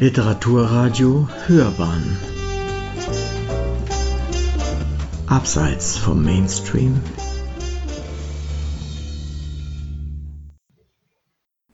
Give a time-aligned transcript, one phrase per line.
[0.00, 2.16] Literaturradio Hörbahn
[5.28, 7.00] Abseits vom Mainstream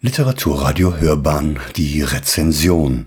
[0.03, 3.07] Literaturradio Hörbahn, die Rezension.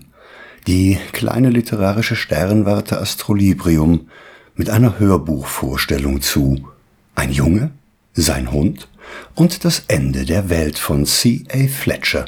[0.66, 4.08] Die kleine literarische Sternwarte Astrolibrium
[4.56, 6.68] mit einer Hörbuchvorstellung zu
[7.14, 7.70] Ein Junge,
[8.14, 8.88] sein Hund
[9.36, 11.68] und das Ende der Welt von C.A.
[11.68, 12.26] Fletcher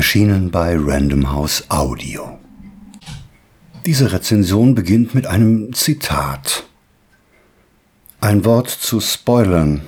[0.00, 2.38] erschienen bei Random House Audio.
[3.84, 6.64] Diese Rezension beginnt mit einem Zitat.
[8.18, 9.82] Ein Wort zu Spoilern.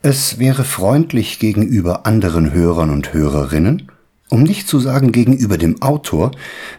[0.00, 3.92] Es wäre freundlich gegenüber anderen Hörern und Hörerinnen,
[4.30, 6.30] um nicht zu sagen gegenüber dem Autor,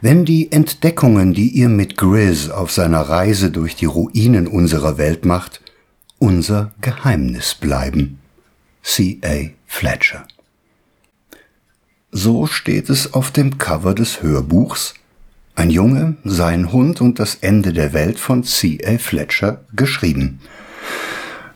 [0.01, 5.23] wenn die Entdeckungen, die ihr mit Grizz auf seiner Reise durch die Ruinen unserer Welt
[5.23, 5.61] macht,
[6.17, 8.17] unser Geheimnis bleiben.
[8.81, 9.19] C.
[9.23, 9.51] A.
[9.67, 10.25] Fletcher
[12.13, 14.93] so steht es auf dem Cover des Hörbuchs.
[15.55, 18.99] Ein Junge, sein Hund und das Ende der Welt von C.A.
[18.99, 20.39] Fletcher geschrieben.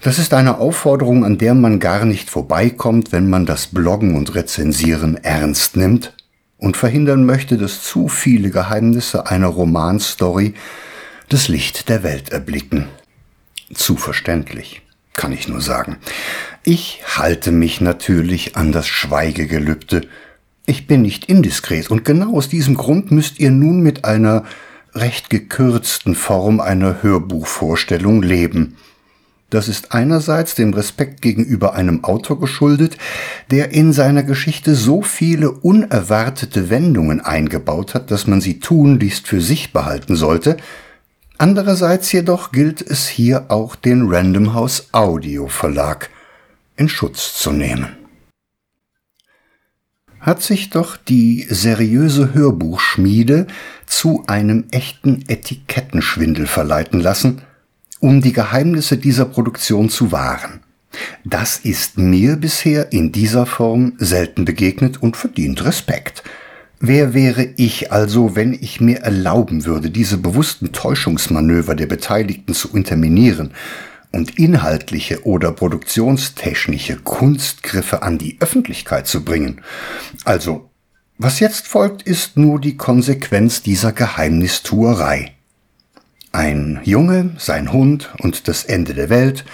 [0.02, 4.34] Das ist eine Aufforderung, an der man gar nicht vorbeikommt, wenn man das Bloggen und
[4.34, 6.14] Rezensieren ernst nimmt
[6.58, 10.56] und verhindern möchte, dass zu viele Geheimnisse einer Romanstory
[11.30, 12.88] das Licht der Welt erblicken.
[13.74, 14.82] Zu verständlich,
[15.14, 15.98] kann ich nur sagen.
[16.64, 20.02] Ich halte mich natürlich an das Schweigegelübde,
[20.68, 24.44] ich bin nicht indiskret und genau aus diesem Grund müsst ihr nun mit einer
[24.94, 28.76] recht gekürzten Form einer Hörbuchvorstellung leben.
[29.50, 32.98] Das ist einerseits dem Respekt gegenüber einem Autor geschuldet,
[33.50, 39.40] der in seiner Geschichte so viele unerwartete Wendungen eingebaut hat, dass man sie tunlichst für
[39.40, 40.58] sich behalten sollte.
[41.38, 46.10] Andererseits jedoch gilt es hier auch den Random House Audio Verlag
[46.76, 47.97] in Schutz zu nehmen
[50.28, 53.48] hat sich doch die seriöse Hörbuchschmiede
[53.86, 57.42] zu einem echten Etikettenschwindel verleiten lassen,
[58.02, 60.60] um die Geheimnisse dieser Produktion zu wahren.
[61.24, 66.24] Das ist mir bisher in dieser Form selten begegnet und verdient Respekt.
[66.82, 72.76] Wer wäre ich also, wenn ich mir erlauben würde, diese bewussten Täuschungsmanöver der Beteiligten zu
[72.76, 73.54] interminieren
[74.12, 79.62] und inhaltliche oder produktionstechnische Kunstgriffe an die Öffentlichkeit zu bringen.
[80.26, 80.70] Also,
[81.18, 85.34] was jetzt folgt, ist nur die Konsequenz dieser Geheimnistuerei.
[86.32, 89.46] Ein Junge, sein Hund und das Ende der Welt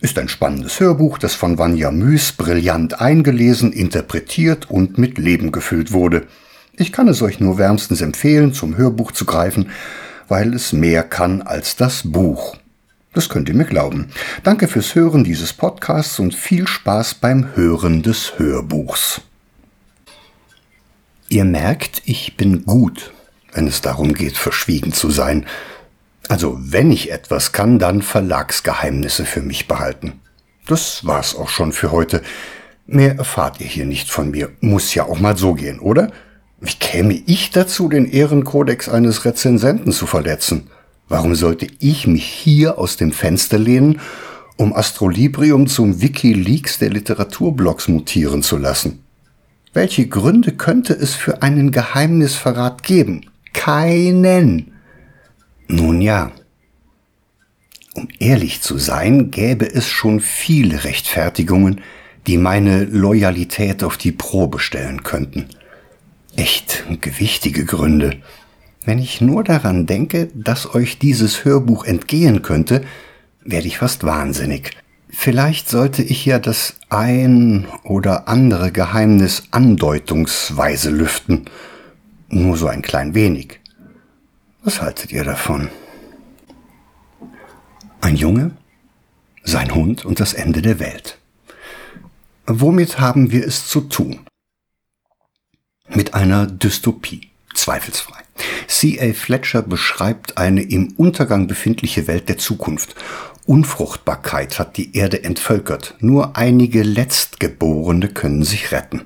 [0.00, 5.92] ist ein spannendes Hörbuch, das von Vanya Müs brillant eingelesen, interpretiert und mit Leben gefüllt
[5.92, 6.26] wurde.
[6.74, 9.70] Ich kann es euch nur wärmstens empfehlen, zum Hörbuch zu greifen,
[10.28, 12.56] weil es mehr kann als das Buch.
[13.14, 14.08] Das könnt ihr mir glauben.
[14.42, 19.20] Danke fürs Hören dieses Podcasts und viel Spaß beim Hören des Hörbuchs.
[21.28, 23.12] Ihr merkt, ich bin gut,
[23.52, 25.46] wenn es darum geht, verschwiegen zu sein.
[26.28, 30.20] Also wenn ich etwas kann, dann Verlagsgeheimnisse für mich behalten.
[30.66, 32.22] Das war's auch schon für heute.
[32.86, 34.50] Mehr erfahrt ihr hier nicht von mir.
[34.60, 36.12] Muss ja auch mal so gehen, oder?
[36.60, 40.70] Wie käme ich dazu, den Ehrenkodex eines Rezensenten zu verletzen?
[41.12, 44.00] Warum sollte ich mich hier aus dem Fenster lehnen,
[44.56, 49.04] um Astrolibrium zum Wikileaks der Literaturblogs mutieren zu lassen?
[49.74, 53.26] Welche Gründe könnte es für einen Geheimnisverrat geben?
[53.52, 54.72] Keinen.
[55.68, 56.32] Nun ja.
[57.92, 61.82] Um ehrlich zu sein, gäbe es schon viele Rechtfertigungen,
[62.26, 65.44] die meine Loyalität auf die Probe stellen könnten.
[66.36, 68.16] Echt gewichtige Gründe.
[68.84, 72.84] Wenn ich nur daran denke, dass euch dieses Hörbuch entgehen könnte,
[73.44, 74.72] werde ich fast wahnsinnig.
[75.08, 81.44] Vielleicht sollte ich ja das ein oder andere Geheimnis andeutungsweise lüften.
[82.28, 83.60] Nur so ein klein wenig.
[84.64, 85.68] Was haltet ihr davon?
[88.00, 88.52] Ein Junge,
[89.44, 91.18] sein Hund und das Ende der Welt.
[92.46, 94.20] Womit haben wir es zu tun?
[95.88, 98.22] Mit einer Dystopie, zweifelsfrei.
[98.72, 99.12] C.A.
[99.12, 102.94] Fletcher beschreibt eine im Untergang befindliche Welt der Zukunft.
[103.44, 105.94] Unfruchtbarkeit hat die Erde entvölkert.
[106.00, 109.02] Nur einige Letztgeborene können sich retten.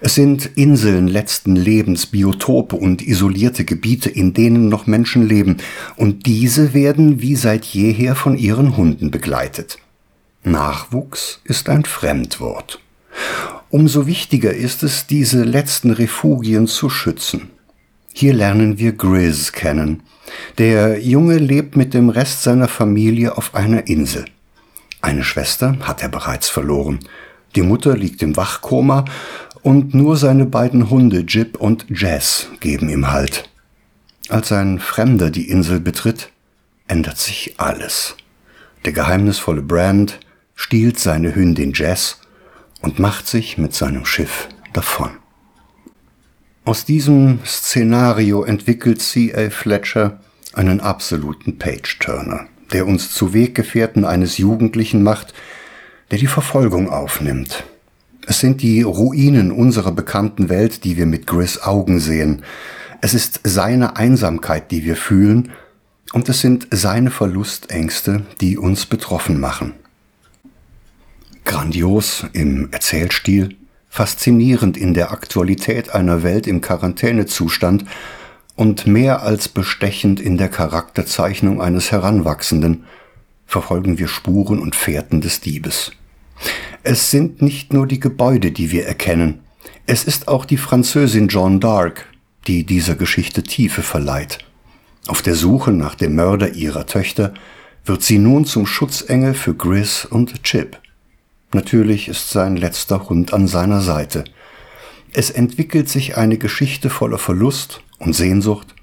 [0.00, 5.58] Es sind Inseln letzten Lebens, Biotope und isolierte Gebiete, in denen noch Menschen leben,
[5.96, 9.78] und diese werden wie seit jeher von ihren Hunden begleitet.
[10.42, 12.80] Nachwuchs ist ein Fremdwort.
[13.68, 17.50] Umso wichtiger ist es, diese letzten Refugien zu schützen.
[18.12, 20.02] Hier lernen wir Grizz kennen.
[20.58, 24.24] Der Junge lebt mit dem Rest seiner Familie auf einer Insel.
[25.00, 27.00] Eine Schwester hat er bereits verloren.
[27.56, 29.04] Die Mutter liegt im Wachkoma
[29.62, 33.48] und nur seine beiden Hunde Jib und Jazz geben ihm Halt.
[34.28, 36.30] Als ein Fremder die Insel betritt,
[36.86, 38.16] ändert sich alles.
[38.84, 40.20] Der geheimnisvolle Brand
[40.54, 42.20] stiehlt seine Hündin Jazz
[42.80, 45.19] und macht sich mit seinem Schiff davon.
[46.64, 49.48] Aus diesem Szenario entwickelt C.A.
[49.48, 50.20] Fletcher
[50.52, 55.32] einen absoluten Page-Turner, der uns zu Weggefährten eines Jugendlichen macht,
[56.10, 57.64] der die Verfolgung aufnimmt.
[58.26, 62.42] Es sind die Ruinen unserer bekannten Welt, die wir mit Gris Augen sehen.
[63.00, 65.52] Es ist seine Einsamkeit, die wir fühlen,
[66.12, 69.74] und es sind seine Verlustängste, die uns betroffen machen.
[71.44, 73.56] Grandios im Erzählstil,
[73.90, 77.84] faszinierend in der Aktualität einer Welt im Quarantänezustand
[78.56, 82.84] und mehr als bestechend in der Charakterzeichnung eines Heranwachsenden,
[83.46, 85.92] verfolgen wir Spuren und Fährten des Diebes.
[86.82, 89.40] Es sind nicht nur die Gebäude, die wir erkennen,
[89.86, 92.02] es ist auch die Französin Jeanne d'Arc,
[92.46, 94.38] die dieser Geschichte Tiefe verleiht.
[95.08, 97.34] Auf der Suche nach dem Mörder ihrer Töchter
[97.84, 100.79] wird sie nun zum Schutzengel für Gris und Chip.
[101.52, 104.24] Natürlich ist sein letzter Hund an seiner Seite.
[105.12, 108.74] Es entwickelt sich eine Geschichte voller Verlust und Sehnsucht,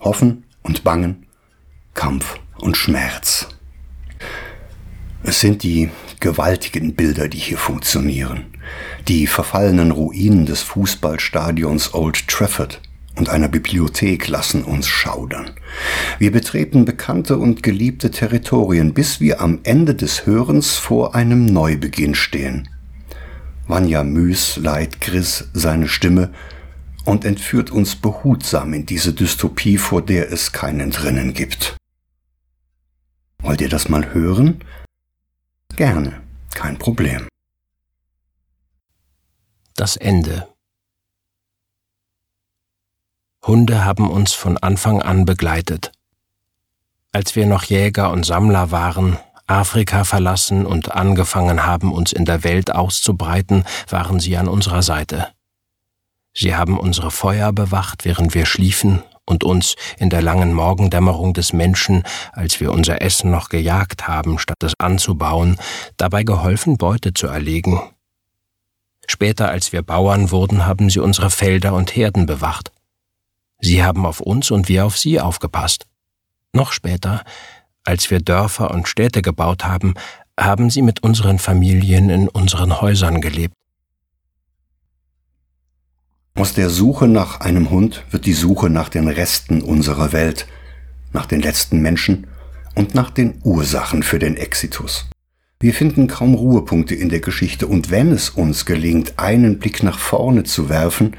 [0.00, 1.26] Hoffen und Bangen,
[1.94, 3.48] Kampf und Schmerz.
[5.24, 5.90] Es sind die
[6.20, 8.46] gewaltigen Bilder, die hier funktionieren.
[9.08, 12.80] Die verfallenen Ruinen des Fußballstadions Old Trafford
[13.16, 15.50] und einer Bibliothek lassen uns schaudern.
[16.18, 22.14] Wir betreten bekannte und geliebte Territorien, bis wir am Ende des Hörens vor einem Neubeginn
[22.14, 22.68] stehen.
[23.66, 26.30] Vanya Müs leiht Chris seine Stimme
[27.04, 31.76] und entführt uns behutsam in diese Dystopie, vor der es keinen drinnen gibt.
[33.42, 34.60] Wollt ihr das mal hören?
[35.76, 36.20] Gerne,
[36.54, 37.28] kein Problem.
[39.76, 40.53] Das Ende.
[43.46, 45.92] Hunde haben uns von Anfang an begleitet.
[47.12, 52.42] Als wir noch Jäger und Sammler waren, Afrika verlassen und angefangen haben, uns in der
[52.42, 55.28] Welt auszubreiten, waren sie an unserer Seite.
[56.32, 61.52] Sie haben unsere Feuer bewacht, während wir schliefen, und uns in der langen Morgendämmerung des
[61.52, 62.02] Menschen,
[62.32, 65.58] als wir unser Essen noch gejagt haben, statt es anzubauen,
[65.98, 67.80] dabei geholfen, Beute zu erlegen.
[69.06, 72.73] Später, als wir Bauern wurden, haben sie unsere Felder und Herden bewacht.
[73.64, 75.86] Sie haben auf uns und wir auf sie aufgepasst.
[76.52, 77.24] Noch später,
[77.82, 79.94] als wir Dörfer und Städte gebaut haben,
[80.38, 83.54] haben sie mit unseren Familien in unseren Häusern gelebt.
[86.34, 90.46] Aus der Suche nach einem Hund wird die Suche nach den Resten unserer Welt,
[91.14, 92.26] nach den letzten Menschen
[92.74, 95.06] und nach den Ursachen für den Exitus.
[95.58, 99.98] Wir finden kaum Ruhepunkte in der Geschichte und wenn es uns gelingt, einen Blick nach
[99.98, 101.16] vorne zu werfen,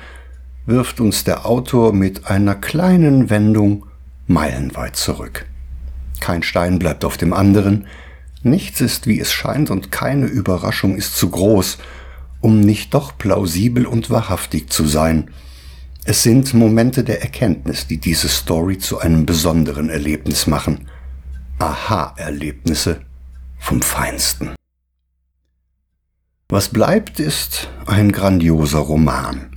[0.66, 3.86] wirft uns der Autor mit einer kleinen Wendung
[4.28, 5.46] meilenweit zurück.
[6.20, 7.88] Kein Stein bleibt auf dem anderen,
[8.42, 11.78] nichts ist wie es scheint und keine Überraschung ist zu groß,
[12.42, 15.32] um nicht doch plausibel und wahrhaftig zu sein.
[16.04, 20.88] Es sind Momente der Erkenntnis, die diese Story zu einem besonderen Erlebnis machen.
[21.58, 23.02] Aha-Erlebnisse
[23.58, 24.54] vom Feinsten.
[26.50, 29.55] Was bleibt, ist ein grandioser Roman.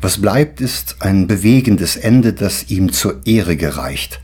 [0.00, 4.20] Was bleibt, ist ein bewegendes Ende, das ihm zur Ehre gereicht.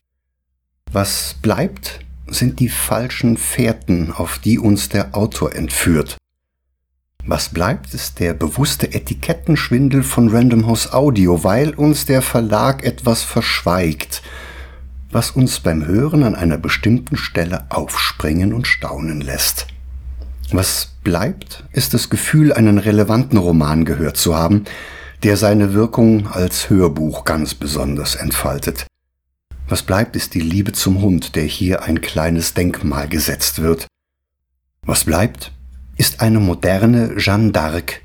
[0.92, 6.16] Was bleibt, sind die falschen Fährten, auf die uns der Autor entführt.
[7.26, 13.22] Was bleibt, ist der bewusste Etikettenschwindel von Random House Audio, weil uns der Verlag etwas
[13.22, 14.22] verschweigt,
[15.10, 19.66] was uns beim Hören an einer bestimmten Stelle aufspringen und staunen lässt.
[20.52, 24.64] Was bleibt, ist das Gefühl, einen relevanten Roman gehört zu haben,
[25.24, 28.86] der seine Wirkung als Hörbuch ganz besonders entfaltet.
[29.68, 33.86] Was bleibt, ist die Liebe zum Hund, der hier ein kleines Denkmal gesetzt wird.
[34.82, 35.50] Was bleibt,
[35.96, 38.00] ist eine moderne Jeanne d'Arc,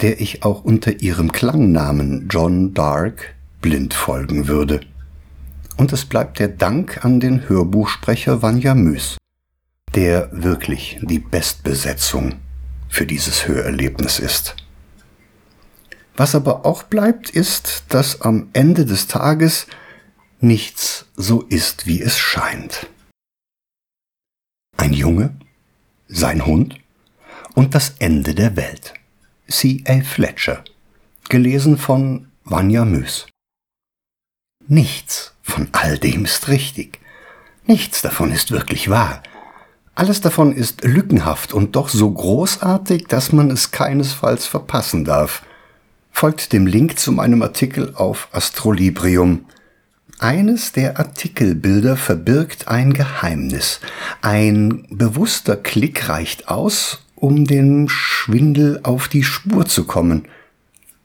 [0.00, 4.80] der ich auch unter ihrem Klangnamen John Dark blind folgen würde.
[5.76, 9.18] Und es bleibt der Dank an den Hörbuchsprecher Vanya Müs,
[9.94, 12.40] der wirklich die Bestbesetzung
[12.88, 14.56] für dieses Hörerlebnis ist.
[16.20, 19.66] Was aber auch bleibt, ist, dass am Ende des Tages
[20.38, 22.88] nichts so ist, wie es scheint.
[24.76, 25.34] Ein Junge,
[26.08, 26.78] sein Hund
[27.54, 28.92] und das Ende der Welt.
[29.48, 30.02] C.A.
[30.02, 30.62] Fletcher.
[31.30, 33.26] Gelesen von Vanya Müs.
[34.68, 37.00] Nichts von all dem ist richtig.
[37.64, 39.22] Nichts davon ist wirklich wahr.
[39.94, 45.46] Alles davon ist lückenhaft und doch so großartig, dass man es keinesfalls verpassen darf.
[46.10, 49.46] Folgt dem Link zu meinem Artikel auf Astrolibrium.
[50.18, 53.80] Eines der Artikelbilder verbirgt ein Geheimnis.
[54.20, 60.26] Ein bewusster Klick reicht aus, um dem Schwindel auf die Spur zu kommen.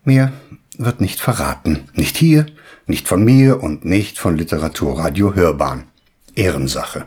[0.04, 0.34] Mehr
[0.78, 1.86] wird nicht verraten.
[1.94, 2.46] Nicht hier,
[2.88, 5.86] nicht von mir und nicht von Literaturradio Hörbahn.
[6.36, 7.06] Ehrensache.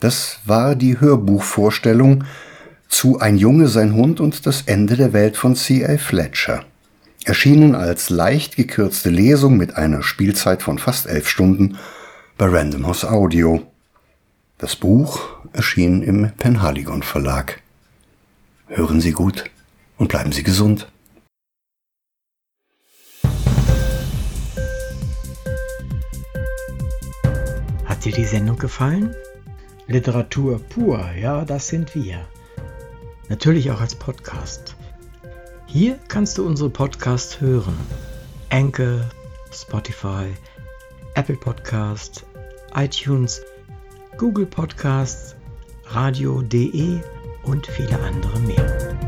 [0.00, 2.24] Das war die Hörbuchvorstellung
[2.88, 5.96] zu Ein Junge, sein Hund und das Ende der Welt von C.A.
[5.96, 6.64] Fletcher.
[7.24, 11.78] Erschienen als leicht gekürzte Lesung mit einer Spielzeit von fast elf Stunden
[12.36, 13.62] bei Random House Audio.
[14.58, 15.20] Das Buch
[15.52, 17.60] erschien im Penhaligon Verlag.
[18.66, 19.44] Hören Sie gut
[19.98, 20.88] und bleiben Sie gesund.
[27.84, 29.14] Hat dir die Sendung gefallen?
[29.86, 32.26] Literatur pur, ja, das sind wir.
[33.28, 34.74] Natürlich auch als Podcast.
[35.72, 37.74] Hier kannst du unsere Podcasts hören.
[38.50, 39.08] Anchor,
[39.50, 40.26] Spotify,
[41.14, 42.26] Apple Podcast,
[42.74, 43.40] iTunes,
[44.18, 45.34] Google Podcasts,
[45.86, 47.00] radio.de
[47.44, 49.01] und viele andere mehr.